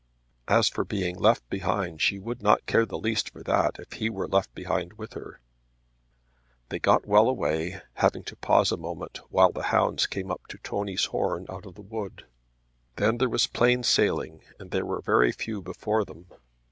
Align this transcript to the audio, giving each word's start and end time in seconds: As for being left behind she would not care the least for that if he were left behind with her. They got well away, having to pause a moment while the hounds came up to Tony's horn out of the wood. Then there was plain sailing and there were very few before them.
As 0.47 0.67
for 0.67 0.83
being 0.83 1.15
left 1.15 1.47
behind 1.47 2.01
she 2.01 2.17
would 2.17 2.41
not 2.41 2.65
care 2.65 2.87
the 2.87 2.97
least 2.97 3.29
for 3.29 3.43
that 3.43 3.77
if 3.77 3.93
he 3.99 4.09
were 4.09 4.27
left 4.27 4.51
behind 4.55 4.93
with 4.93 5.13
her. 5.13 5.39
They 6.69 6.79
got 6.79 7.05
well 7.05 7.29
away, 7.29 7.81
having 7.93 8.23
to 8.23 8.35
pause 8.35 8.71
a 8.71 8.77
moment 8.77 9.19
while 9.29 9.51
the 9.51 9.61
hounds 9.69 10.07
came 10.07 10.31
up 10.31 10.41
to 10.47 10.57
Tony's 10.57 11.05
horn 11.05 11.45
out 11.51 11.67
of 11.67 11.75
the 11.75 11.83
wood. 11.83 12.25
Then 12.95 13.19
there 13.19 13.29
was 13.29 13.45
plain 13.45 13.83
sailing 13.83 14.41
and 14.57 14.71
there 14.71 14.87
were 14.87 15.01
very 15.01 15.31
few 15.31 15.61
before 15.61 16.03
them. 16.03 16.25